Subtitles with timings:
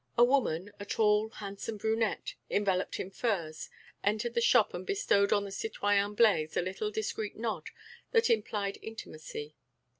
[0.17, 3.69] A woman, a tall, handsome brunette, enveloped in furs,
[4.03, 7.69] entered the shop and bestowed on the citoyen Blaise a little discreet nod
[8.09, 9.53] that implied intimacy.